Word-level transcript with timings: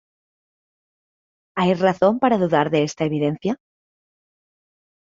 Hay 1.55 1.75
razón 1.75 2.17
para 2.17 2.39
dudar 2.39 2.71
de 2.71 2.81
esta 2.81 3.05
evidencia? 3.05 3.59